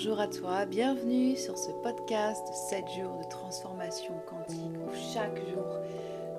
[0.00, 5.36] Bonjour à toi, bienvenue sur ce podcast de 7 jours de transformation quantique où chaque
[5.48, 5.66] jour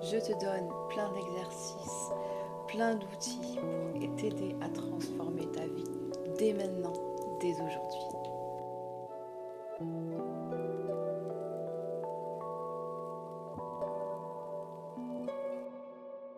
[0.01, 2.09] je te donne plein d'exercices,
[2.69, 3.59] plein d'outils
[4.00, 5.83] pour t'aider à transformer ta vie
[6.37, 6.93] dès maintenant,
[7.42, 8.00] dès aujourd'hui.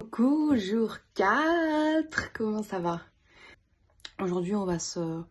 [0.09, 2.99] Coucou, jour 4, comment ça va?
[4.19, 5.21] Aujourd'hui on va se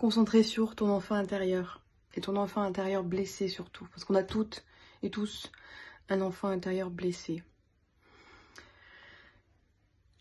[0.00, 1.82] concentrer sur ton enfant intérieur.
[2.14, 3.86] Et ton enfant intérieur blessé surtout.
[3.90, 4.64] Parce qu'on a toutes
[5.02, 5.52] et tous
[6.08, 7.42] un enfant intérieur blessé.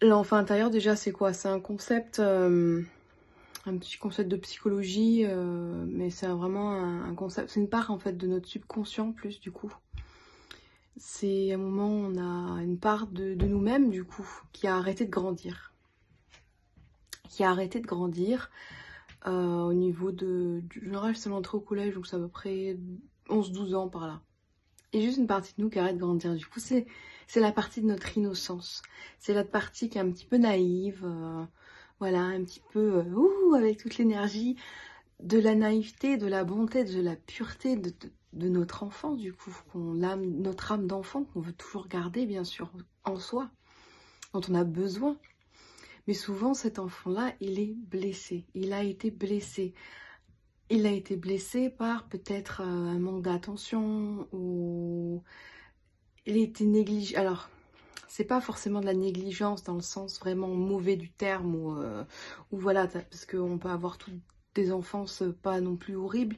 [0.02, 1.32] L'enfant intérieur déjà c'est quoi?
[1.32, 2.84] C'est un concept, euh,
[3.66, 8.00] un petit concept de psychologie, euh, mais c'est vraiment un, concept, c'est une part en
[8.00, 9.74] fait de notre subconscient plus du coup.
[10.98, 14.76] C'est un moment où on a une part de, de nous-mêmes du coup qui a
[14.76, 15.74] arrêté de grandir.
[17.30, 18.50] Qui a arrêté de grandir
[19.26, 22.78] au niveau de, général, c'est l'entrée au collège, donc c'est à peu près
[23.30, 24.22] 11-12 ans par là.
[24.92, 26.34] Et juste une partie de nous qui arrête de grandir.
[26.36, 26.88] Du coup, c'est,
[27.36, 28.82] la partie de notre innocence.
[29.20, 31.44] C'est la partie qui est un petit peu naïve, euh,
[32.00, 34.56] voilà, un petit peu euh, ouh, avec toute l'énergie
[35.20, 37.94] de la naïveté, de la bonté, de la pureté de,
[38.34, 42.72] de, notre enfant, du coup, notre âme d'enfant qu'on veut toujours garder, bien sûr,
[43.04, 43.50] en soi,
[44.34, 45.18] dont on a besoin.
[46.10, 48.48] Mais souvent, cet enfant-là, il est blessé.
[48.56, 49.76] Il a été blessé.
[50.72, 55.22] Il a été blessé par peut-être euh, un manque d'attention ou
[56.26, 57.16] il a été négligé.
[57.16, 57.48] Alors,
[58.08, 62.04] c'est pas forcément de la négligence dans le sens vraiment mauvais du terme ou, euh,
[62.50, 64.20] voilà, parce qu'on peut avoir toutes
[64.56, 66.38] des enfances pas non plus horribles.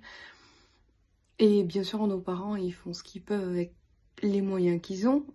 [1.40, 3.74] Et bien sûr, nos parents, ils font ce qu'ils peuvent avec
[4.22, 5.26] les moyens qu'ils ont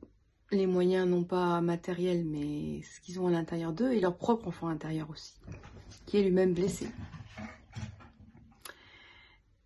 [0.50, 4.48] les moyens non pas matériels mais ce qu'ils ont à l'intérieur d'eux et leur propre
[4.48, 5.34] enfant intérieur aussi,
[6.06, 6.89] qui est lui-même blessé.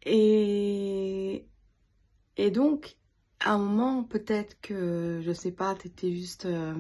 [0.03, 1.47] Et,
[2.37, 2.97] et donc,
[3.41, 6.75] à un moment, peut-être que, je sais pas, t'étais juste euh,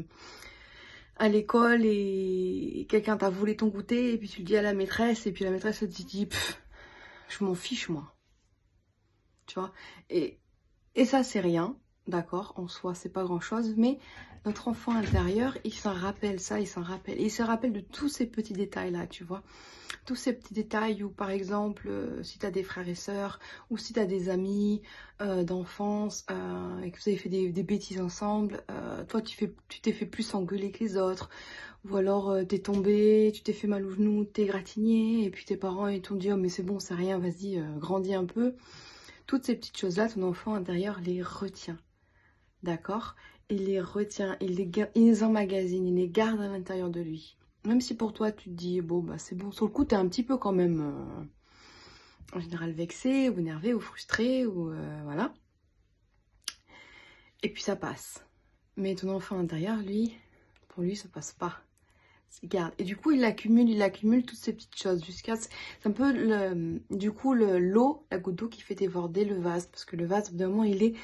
[1.17, 4.73] à l'école et quelqu'un t'a volé ton goûter et puis tu le dis à la
[4.73, 6.29] maîtresse et puis la maîtresse te dit,
[7.29, 8.17] je m'en fiche moi.
[9.47, 9.73] Tu vois?
[10.09, 10.41] Et,
[10.95, 13.99] et ça, c'est rien d'accord, en soi, c'est pas grand chose, mais
[14.47, 17.21] notre enfant intérieur, il s'en rappelle ça, il s'en rappelle.
[17.21, 19.43] Il se rappelle de tous ces petits détails-là, tu vois.
[20.07, 23.39] Tous ces petits détails où, par exemple, euh, si tu as des frères et sœurs,
[23.69, 24.81] ou si tu as des amis
[25.21, 28.63] euh, d'enfance, euh, et que vous avez fait des, bêtises ensemble,
[29.09, 29.53] toi, tu
[29.83, 31.29] t'es fait plus engueuler que les autres,
[31.89, 35.57] ou alors t'es tombé, tu t'es fait mal au genou, t'es gratigné, et puis tes
[35.57, 38.55] parents, ils t'ont dit, oh mais c'est bon, c'est rien, vas-y, grandis un peu.
[39.27, 41.79] Toutes ces petites choses-là, ton enfant intérieur les retient
[42.63, 43.17] d'accord
[43.49, 47.37] Il les retient, il les, il emmagasine, il les garde à l'intérieur de lui.
[47.65, 49.95] Même si pour toi, tu te dis, bon, bah c'est bon, sur le coup, tu
[49.95, 54.71] es un petit peu quand même, euh, en général, vexé, ou énervé, ou frustré, ou
[54.71, 55.35] euh, voilà.
[57.43, 58.25] Et puis ça passe.
[58.77, 60.15] Mais ton enfant intérieur, lui,
[60.69, 61.61] pour lui, ça passe pas.
[62.43, 62.73] Il garde.
[62.79, 65.37] Et du coup, il accumule, il accumule toutes ces petites choses jusqu'à...
[65.37, 65.51] C'est
[65.85, 69.67] un peu, le, du coup, l'eau, la goutte d'eau qui fait déborder le vase.
[69.67, 70.95] Parce que le vase, évidemment, il est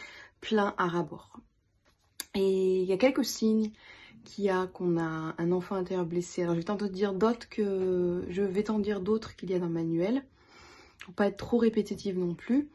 [0.40, 1.40] plein à rabord.
[2.34, 3.70] Et il y a quelques signes
[4.24, 6.42] qu'il y a qu'on a un enfant intérieur blessé.
[6.42, 9.58] Alors je vais t'en dire d'autres que je vais t'en dire d'autres qu'il y a
[9.58, 10.24] dans le manuel.
[11.00, 12.68] Pour pas être trop répétitive non plus.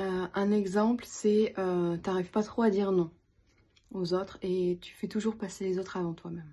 [0.00, 3.10] Euh, un exemple, c'est euh, t'arrives pas trop à dire non
[3.92, 6.52] aux autres et tu fais toujours passer les autres avant toi-même.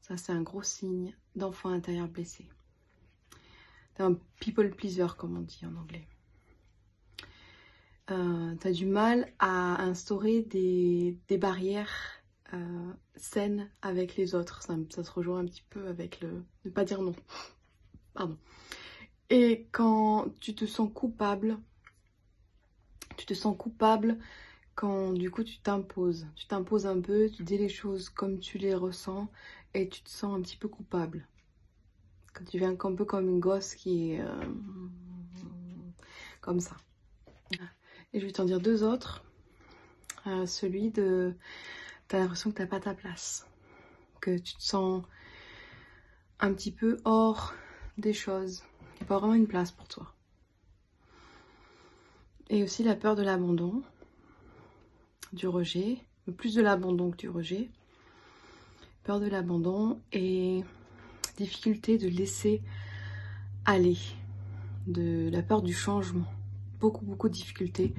[0.00, 2.46] Ça, c'est un gros signe d'enfant intérieur blessé.
[3.94, 6.06] T'es un people pleaser, comme on dit en anglais
[8.10, 12.22] euh, tu du mal à instaurer des, barrières
[12.54, 14.62] euh, saines avec les autres.
[14.62, 17.14] Ça, ça, se rejoint un petit peu avec le ne pas dire non.
[18.14, 18.38] Pardon.
[19.30, 21.58] Et quand tu te sens coupable,
[23.16, 24.18] tu te sens coupable
[24.76, 26.28] quand du coup tu t'imposes.
[26.36, 29.28] Tu t'imposes un peu, tu dis les choses comme tu les ressens
[29.74, 31.26] et tu te sens un petit peu coupable.
[32.34, 34.44] Quand tu viens un peu comme une gosse qui est euh,
[36.40, 36.76] comme ça.
[38.12, 39.24] Et je vais t'en dire deux autres.
[40.26, 41.34] Euh, celui de...
[42.08, 43.46] T'as l'impression que t'as pas ta place.
[44.20, 45.02] Que tu te sens
[46.40, 47.54] un petit peu hors
[47.98, 48.62] des choses.
[48.94, 50.12] Il n'y a pas vraiment une place pour toi.
[52.48, 53.82] Et aussi la peur de l'abandon,
[55.32, 55.98] du rejet,
[56.36, 57.70] plus de l'abandon que du rejet.
[59.02, 60.62] Peur de l'abandon et
[61.36, 62.62] difficulté de laisser
[63.64, 63.98] aller,
[64.86, 66.35] de la peur du changement
[66.80, 67.94] beaucoup, beaucoup de difficultés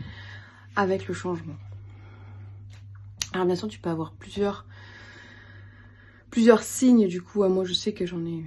[0.75, 1.55] avec le changement.
[3.33, 4.65] Alors bien sûr, tu peux avoir plusieurs,
[6.31, 7.43] plusieurs signes du coup.
[7.47, 8.43] Moi, je sais que j'en ai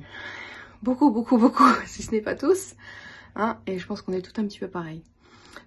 [0.82, 2.74] beaucoup, beaucoup, beaucoup, si ce n'est pas tous.
[3.36, 5.02] Hein et je pense qu'on est tout un petit peu pareil.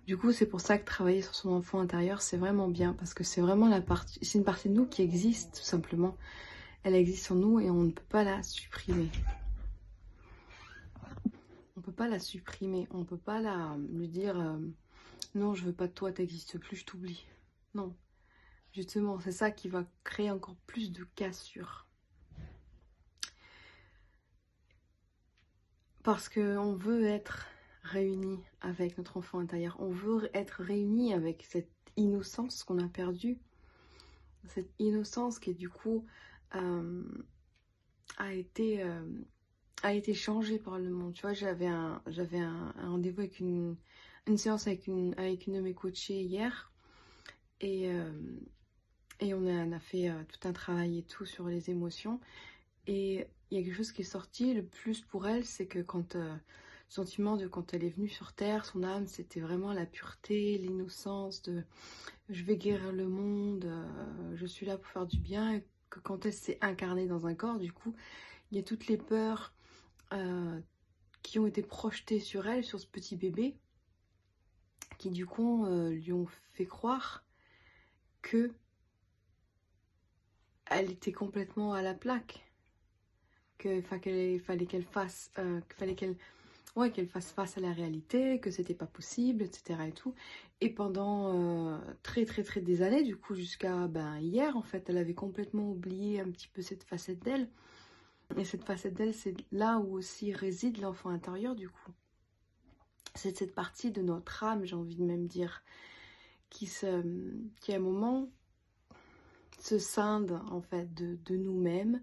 [0.07, 3.13] Du coup, c'est pour ça que travailler sur son enfant intérieur, c'est vraiment bien parce
[3.13, 6.17] que c'est vraiment la partie, c'est une partie de nous qui existe tout simplement.
[6.83, 9.09] Elle existe en nous et on ne peut pas la supprimer.
[11.95, 14.57] Pas la supprimer, on peut pas la lui dire euh,
[15.35, 17.25] non, je veux pas de toi, t'existes plus, je t'oublie.
[17.73, 17.95] Non,
[18.71, 21.87] justement, c'est ça qui va créer encore plus de cassures.
[26.03, 27.47] Parce qu'on veut être
[27.83, 29.75] réunis avec notre enfant intérieur.
[29.79, 33.39] On veut être réunis avec cette innocence qu'on a perdue.
[34.47, 36.05] Cette innocence qui du coup
[36.55, 37.03] euh,
[38.17, 39.05] a été euh,
[39.83, 41.13] a été changée par le monde.
[41.13, 43.75] Tu vois, j'avais un j'avais un, rendez-vous avec une,
[44.27, 46.71] une séance avec une avec une de mes coachées hier
[47.61, 48.11] et euh,
[49.19, 52.19] et on a, fait tout un travail et tout sur les émotions
[52.87, 55.79] et il y a quelque chose qui est sorti le plus pour elle, c'est que
[55.79, 56.17] quand
[56.93, 61.41] sentiment de quand elle est venue sur Terre, son âme, c'était vraiment la pureté, l'innocence
[61.41, 61.63] de
[62.29, 65.53] je vais guérir le monde, euh, je suis là pour faire du bien.
[65.53, 67.95] Et que quand elle s'est incarnée dans un corps, du coup,
[68.51, 69.53] il y a toutes les peurs
[70.13, 70.59] euh,
[71.21, 73.55] qui ont été projetées sur elle, sur ce petit bébé,
[74.97, 77.25] qui du coup euh, lui ont fait croire
[78.21, 78.51] que
[80.65, 82.45] elle était complètement à la plaque,
[83.57, 88.87] qu'il fallait qu'elle fasse, qu'il fallait qu'elle fasse face à la réalité, que c'était pas
[88.87, 89.79] possible, etc.
[89.87, 90.15] et tout.
[90.61, 94.89] Et pendant euh, très très très des années, du coup jusqu'à ben, hier, en fait,
[94.89, 97.49] elle avait complètement oublié un petit peu cette facette d'elle.
[98.37, 101.91] Et cette facette d'elle, c'est là où aussi réside l'enfant intérieur, du coup.
[103.15, 105.63] C'est cette partie de notre âme, j'ai envie de même dire,
[106.49, 108.29] qui, qui à un moment
[109.59, 112.01] se scinde en fait de, nous-mêmes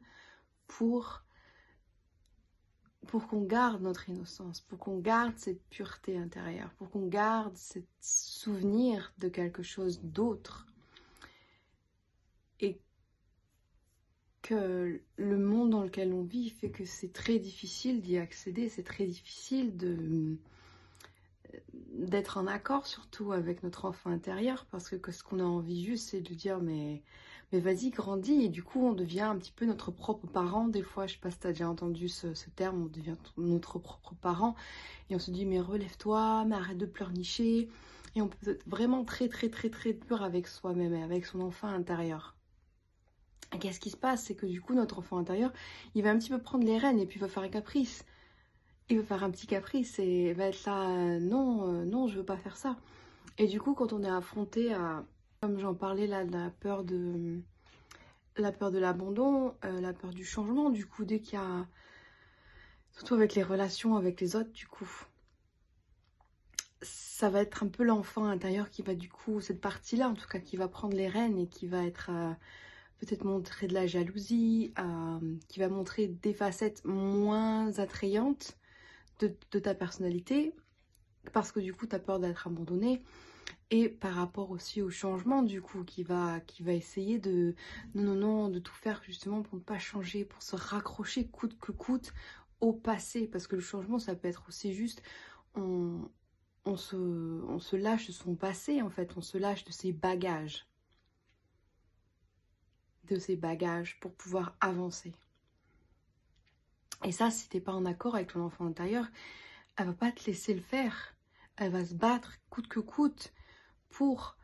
[0.67, 1.23] pour
[3.07, 7.81] pour qu'on garde notre innocence, pour qu'on garde cette pureté intérieure, pour qu'on garde ce
[8.01, 10.69] souvenir de quelque chose d'autre.
[14.43, 18.83] Que le monde dans lequel on vit fait que c'est très difficile d'y accéder, c'est
[18.83, 19.77] très difficile
[21.93, 26.11] d'être en accord surtout avec notre enfant intérieur parce que ce qu'on a envie juste
[26.11, 27.03] c'est de dire mais
[27.53, 28.45] mais vas-y, grandis.
[28.45, 30.69] Et du coup, on devient un petit peu notre propre parent.
[30.69, 33.79] Des fois, je sais pas si tu as déjà entendu ce, terme, on devient notre
[33.79, 34.55] propre parent.
[35.09, 37.69] Et on se dit, mais relève-toi, mais arrête de pleurnicher.
[38.15, 41.41] Et on peut être vraiment très, très, très, très dur avec soi-même et avec son
[41.41, 42.37] enfant intérieur.
[43.59, 44.25] Qu'est-ce qui se passe?
[44.25, 45.53] C'est que du coup, notre enfant intérieur,
[45.95, 48.05] il va un petit peu prendre les rênes et puis il va faire un caprice.
[48.89, 52.25] Il va faire un petit caprice et va être là, non, euh, non, je veux
[52.25, 52.77] pas faire ça.
[53.39, 55.05] Et du coup, quand on est affronté à,
[55.41, 57.41] comme j'en parlais là, la peur de
[58.37, 61.67] la peur de l'abandon, euh, la peur du changement, du coup, dès qu'il y a...
[62.93, 64.91] Surtout avec les relations avec les autres, du coup.
[66.83, 70.29] Ça va être un peu l'enfant intérieur qui va, du coup, cette partie-là, en tout
[70.29, 72.11] cas, qui va prendre les rênes et qui va être...
[72.11, 72.33] Euh,
[73.01, 74.73] peut-être montrer de la jalousie,
[75.49, 78.57] qui va montrer des facettes moins attrayantes
[79.19, 80.55] de, ta personnalité,
[81.33, 83.03] parce que du coup, tu as peur d'être abandonné,
[83.71, 87.55] et par rapport aussi au changement du coup qui va qui va essayer de
[87.95, 91.57] non non non de tout faire justement pour ne pas changer pour se raccrocher coûte
[91.59, 92.13] que coûte
[92.61, 93.29] au passé.
[93.29, 95.03] Parce que le changement ça peut être aussi juste
[95.55, 99.17] on se lâche de son passé en fait.
[99.17, 100.67] On se lâche de ses bagages
[103.15, 105.13] de ses bagages pour pouvoir avancer
[107.05, 109.07] et ça si t'es pas en accord avec ton enfant intérieur
[109.77, 111.15] elle va pas te laisser le faire
[111.57, 113.33] elle va se battre coûte que coûte
[113.91, 114.37] pour,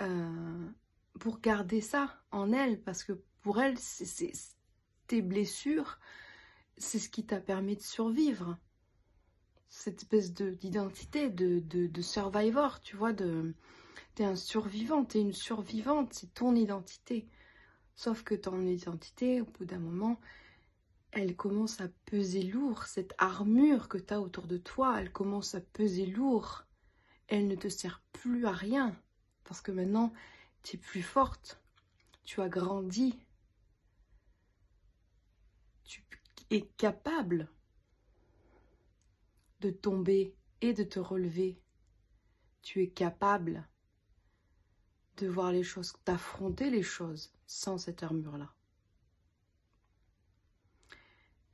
[0.00, 0.68] euh,
[1.20, 3.12] pour garder ça en elle, parce que
[3.42, 4.32] pour elle, c'est
[5.06, 5.98] tes blessures,
[6.76, 8.56] c'est ce qui t'a permis de survivre.
[9.68, 13.54] Cette espèce d'identité, de, de, de, survivor, tu vois, de
[14.14, 17.28] t'es un survivant, t'es une survivante, c'est ton identité.
[17.96, 20.20] Sauf que ton identité, au bout d'un moment,
[21.12, 22.84] elle commence à peser lourd.
[22.84, 26.64] Cette armure que tu as autour de toi, elle commence à peser lourd
[27.28, 28.96] elle ne te sert plus à rien.
[29.44, 30.12] Parce que maintenant,
[30.62, 31.60] tu es plus forte.
[32.24, 33.18] Tu as grandi.
[35.84, 36.02] Tu
[36.50, 37.48] es capable
[39.60, 41.58] de tomber et de te relever.
[42.62, 43.68] Tu es capable
[45.18, 48.52] de voir les choses, d'affronter les choses sans cette armure-là.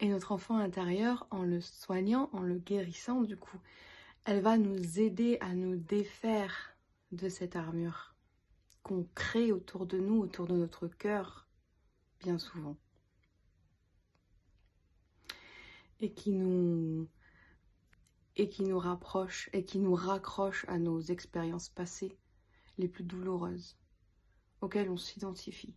[0.01, 3.59] Et notre enfant intérieur, en le soignant, en le guérissant, du coup,
[4.25, 6.75] elle va nous aider à nous défaire
[7.13, 8.15] de cette armure
[8.83, 11.49] qu'on crée autour de nous, autour de notre cœur,
[12.21, 12.77] bien souvent.
[16.01, 17.07] Et qui nous,
[18.37, 22.17] et qui nous rapproche et qui nous raccroche à nos expériences passées
[22.79, 23.77] les plus douloureuses
[24.61, 25.75] auxquelles on s'identifie.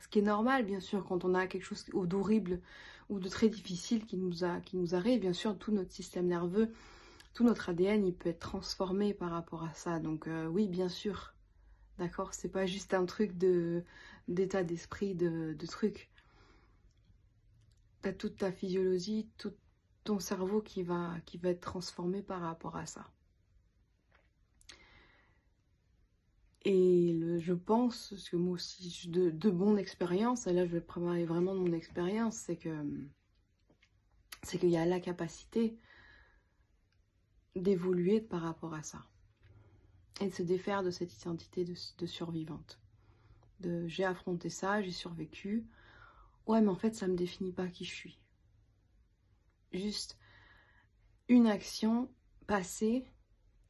[0.00, 2.60] Ce qui est normal, bien sûr, quand on a quelque chose d'horrible
[3.08, 6.26] ou de très difficile qui nous, a, qui nous arrive, bien sûr, tout notre système
[6.26, 6.72] nerveux,
[7.34, 9.98] tout notre ADN, il peut être transformé par rapport à ça.
[10.00, 11.34] Donc euh, oui, bien sûr,
[11.98, 12.34] d'accord?
[12.34, 13.32] C'est pas juste un truc
[14.28, 16.10] d'état d'esprit, de, de truc.
[18.02, 19.52] T'as toute ta physiologie, tout
[20.04, 23.10] ton cerveau qui va être transformé par rapport à ça.
[26.68, 27.12] Et
[27.46, 31.24] je pense, parce que moi aussi, de, de mon expérience, et là je vais préparer
[31.24, 32.84] vraiment de mon expérience, c'est que
[34.42, 35.78] c'est qu'il y a la capacité
[37.54, 39.06] d'évoluer par rapport à ça.
[40.20, 42.80] Et de se défaire de cette identité de, survivante.
[43.60, 45.68] De j'ai affronté ça, j'ai survécu.
[46.48, 48.18] Ouais, mais en fait, ça ne me définit pas qui je suis.
[49.72, 50.18] Juste
[51.28, 52.10] une action
[52.48, 53.06] passée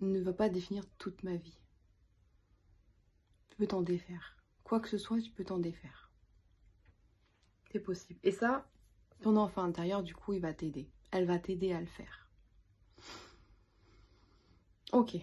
[0.00, 1.58] ne va pas définir toute ma vie
[3.56, 4.36] peux t'en défaire.
[4.64, 6.10] Quoi que ce soit, tu peux t'en défaire.
[7.72, 8.20] C'est possible.
[8.22, 8.68] Et ça,
[9.22, 10.90] ton enfant intérieur, du coup, il va t'aider.
[11.10, 12.30] Elle va t'aider à le faire.
[14.92, 15.16] Ok.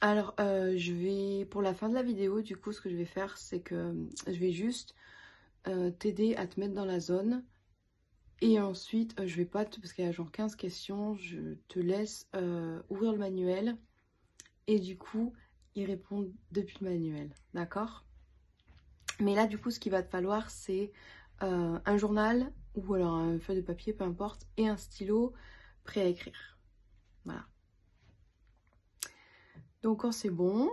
[0.00, 2.96] Alors, euh, je vais, pour la fin de la vidéo, du coup, ce que je
[2.96, 3.94] vais faire, c'est que
[4.26, 4.94] je vais juste
[5.68, 7.44] euh, t'aider à te mettre dans la zone.
[8.40, 11.54] Et ensuite, euh, je vais pas, te, parce qu'il y a genre 15 questions, je
[11.68, 12.28] te laisse
[12.88, 13.76] ouvrir le manuel.
[14.66, 15.34] Et du coup,
[15.74, 18.04] ils répondent depuis le manuel, d'accord?
[19.20, 20.92] Mais là, du coup, ce qu'il va te falloir, c'est
[21.42, 25.34] euh, un journal ou alors un feuille de papier, peu importe, et un stylo
[25.84, 26.58] prêt à écrire.
[27.24, 27.46] Voilà.
[29.82, 30.70] Donc quand c'est bon,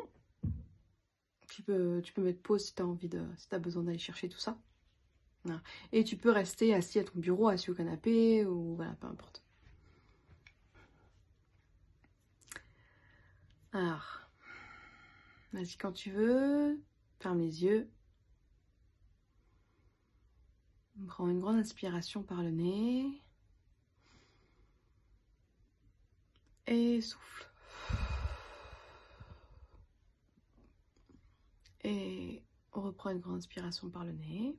[1.49, 3.97] tu peux, tu peux mettre pause si tu as envie de, si as besoin d'aller
[3.97, 4.57] chercher tout ça.
[5.91, 9.43] Et tu peux rester assis à ton bureau, assis au canapé, ou voilà, peu importe.
[13.71, 14.26] Alors,
[15.53, 16.81] Vas-y quand tu veux.
[17.19, 17.89] Ferme les yeux.
[21.07, 23.21] Prends une grande inspiration par le nez.
[26.67, 27.49] Et souffle.
[31.83, 34.57] Et on reprend une grande inspiration par le nez.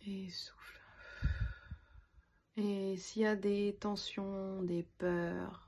[0.00, 0.80] Et souffle.
[2.56, 5.67] Et s'il y a des tensions, des peurs,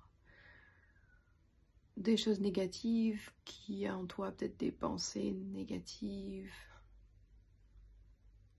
[1.97, 6.53] des choses négatives, qui a en toi peut-être des pensées négatives.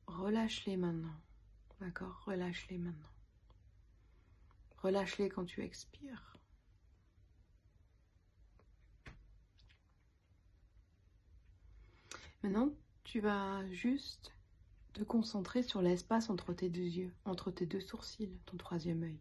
[0.07, 1.19] Relâche-les maintenant.
[1.79, 2.23] D'accord?
[2.25, 3.09] Relâche-les maintenant.
[4.77, 6.37] Relâche-les quand tu expires.
[12.43, 12.69] Maintenant,
[13.03, 14.33] tu vas juste
[14.93, 19.19] te concentrer sur l'espace entre tes deux yeux, entre tes deux sourcils, ton troisième œil.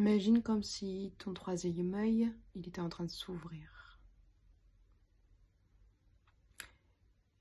[0.00, 4.00] Imagine comme si ton troisième œil, il était en train de s'ouvrir.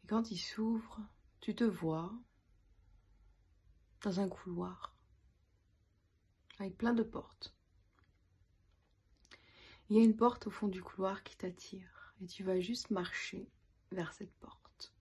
[0.03, 0.99] Et quand il s'ouvre,
[1.39, 2.11] tu te vois
[4.01, 4.93] dans un couloir
[6.59, 7.55] avec plein de portes.
[9.89, 12.89] Il y a une porte au fond du couloir qui t'attire et tu vas juste
[12.89, 13.49] marcher
[13.93, 14.93] vers cette porte.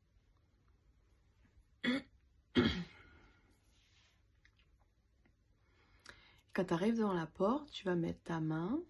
[6.58, 8.82] Quand tu arrives devant la porte, tu vas mettre ta main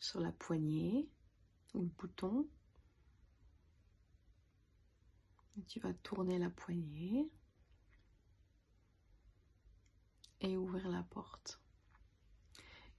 [0.00, 1.08] sur la poignée
[1.72, 2.48] ou le bouton.
[5.68, 7.30] tu vas tourner la poignée
[10.40, 11.60] et ouvrir la porte.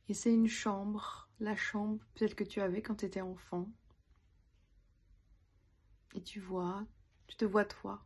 [0.07, 3.69] Et c'est une chambre, la chambre peut-être que tu avais quand tu étais enfant.
[6.15, 6.87] Et tu vois,
[7.27, 8.05] tu te vois toi,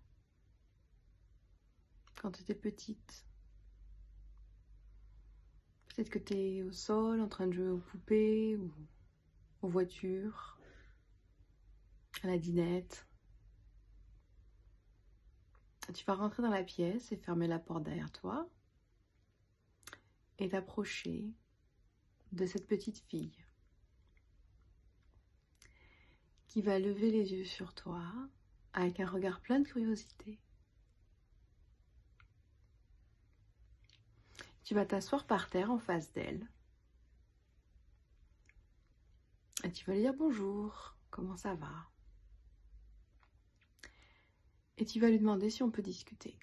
[2.15, 3.23] quand tu étais petite.
[6.01, 8.71] Peut-être que tu es au sol en train de jouer aux poupées ou
[9.61, 10.57] aux voitures,
[12.23, 13.05] à la dinette?
[15.93, 18.49] Tu vas rentrer dans la pièce et fermer la porte derrière toi
[20.39, 21.29] et t'approcher
[22.31, 23.45] de cette petite fille
[26.47, 28.01] qui va lever les yeux sur toi
[28.73, 30.39] avec un regard plein de curiosité.
[34.71, 36.47] Tu vas t'asseoir par terre en face d'elle.
[39.65, 41.89] Et tu vas lui dire bonjour, comment ça va?
[44.77, 46.39] Et tu vas lui demander si on peut discuter.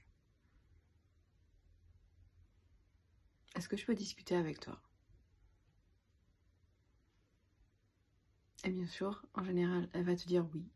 [3.56, 4.78] Est-ce que je peux discuter avec toi?
[8.64, 10.68] Et bien sûr, en général, elle va te dire oui.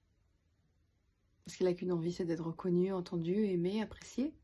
[1.45, 4.35] Parce qu'il n'a qu'une envie, c'est d'être reconnu, entendu, aimé, apprécié.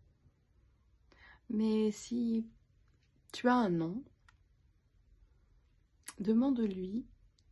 [1.48, 2.46] Mais si
[3.32, 4.02] tu as un non,
[6.18, 7.06] demande-lui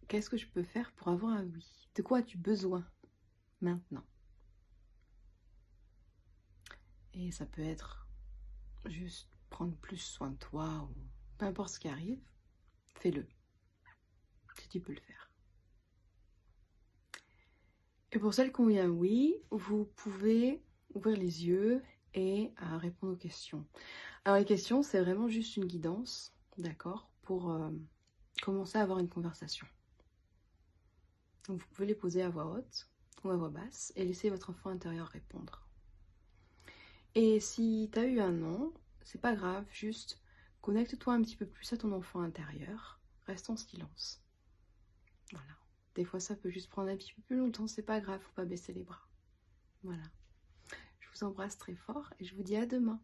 [0.09, 1.88] qu'est-ce que je peux faire pour avoir un oui?
[1.95, 2.87] De quoi as-tu besoin
[3.61, 4.04] maintenant?
[7.14, 8.06] Et ça peut être
[8.87, 10.95] juste prendre plus soin de toi ou
[11.38, 12.23] peu importe ce qui arrive,
[12.95, 13.26] fais-le.
[14.59, 15.30] Si tu peux le faire.
[18.12, 20.62] Et pour celles qui ont eu un oui, vous pouvez
[20.95, 21.83] ouvrir les yeux
[22.14, 23.66] et euh, répondre aux questions.
[24.26, 27.71] Alors les questions, c'est vraiment juste une guidance, d'accord, pour euh,
[28.42, 29.68] commencer à avoir une conversation.
[31.47, 32.90] Donc vous pouvez les poser à voix haute
[33.23, 35.64] ou à voix basse et laisser votre enfant intérieur répondre.
[37.14, 40.21] Et si tu as eu un non, c'est pas grave, juste
[40.61, 44.25] connecte-toi un petit peu plus à ton enfant intérieur, reste en silence.
[45.30, 45.54] Voilà.
[45.95, 48.35] Des fois, ça peut juste prendre un petit peu plus longtemps, c'est pas grave, faut
[48.35, 49.06] pas baisser les bras.
[49.85, 50.11] Voilà.
[50.99, 53.00] Je vous embrasse très fort et je vous dis à demain.